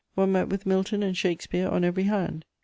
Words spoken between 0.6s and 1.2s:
Milton and